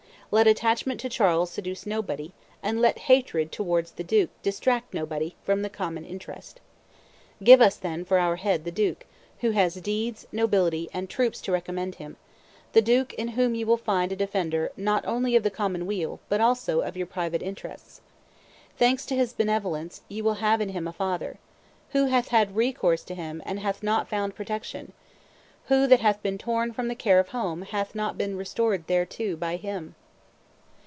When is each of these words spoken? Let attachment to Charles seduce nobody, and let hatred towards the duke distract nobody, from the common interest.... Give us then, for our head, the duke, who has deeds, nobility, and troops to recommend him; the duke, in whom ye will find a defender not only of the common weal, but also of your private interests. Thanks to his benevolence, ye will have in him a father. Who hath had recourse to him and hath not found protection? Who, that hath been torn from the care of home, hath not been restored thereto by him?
Let 0.33 0.47
attachment 0.47 1.01
to 1.01 1.09
Charles 1.09 1.49
seduce 1.51 1.85
nobody, 1.85 2.31
and 2.63 2.79
let 2.79 2.97
hatred 3.11 3.51
towards 3.51 3.91
the 3.91 4.03
duke 4.05 4.29
distract 4.41 4.93
nobody, 4.93 5.35
from 5.43 5.61
the 5.61 5.69
common 5.69 6.05
interest.... 6.05 6.61
Give 7.43 7.59
us 7.59 7.75
then, 7.75 8.05
for 8.05 8.17
our 8.17 8.37
head, 8.37 8.63
the 8.63 8.71
duke, 8.71 9.05
who 9.41 9.49
has 9.51 9.75
deeds, 9.81 10.25
nobility, 10.31 10.89
and 10.93 11.09
troops 11.09 11.41
to 11.41 11.51
recommend 11.51 11.95
him; 11.95 12.15
the 12.71 12.81
duke, 12.81 13.13
in 13.15 13.27
whom 13.35 13.55
ye 13.55 13.65
will 13.65 13.75
find 13.75 14.13
a 14.13 14.15
defender 14.15 14.71
not 14.77 15.05
only 15.05 15.35
of 15.35 15.43
the 15.43 15.51
common 15.51 15.85
weal, 15.85 16.21
but 16.29 16.39
also 16.39 16.79
of 16.79 16.95
your 16.95 17.07
private 17.07 17.41
interests. 17.41 17.99
Thanks 18.77 19.05
to 19.07 19.15
his 19.17 19.33
benevolence, 19.33 19.99
ye 20.07 20.21
will 20.21 20.35
have 20.35 20.61
in 20.61 20.69
him 20.69 20.87
a 20.87 20.93
father. 20.93 21.39
Who 21.89 22.05
hath 22.05 22.29
had 22.29 22.55
recourse 22.55 23.03
to 23.03 23.15
him 23.15 23.43
and 23.45 23.59
hath 23.59 23.83
not 23.83 24.07
found 24.07 24.35
protection? 24.35 24.93
Who, 25.65 25.87
that 25.87 25.99
hath 25.99 26.23
been 26.23 26.37
torn 26.37 26.71
from 26.71 26.87
the 26.87 26.95
care 26.95 27.19
of 27.19 27.27
home, 27.27 27.63
hath 27.63 27.93
not 27.93 28.17
been 28.17 28.37
restored 28.37 28.87
thereto 28.87 29.35
by 29.35 29.57
him? 29.57 29.95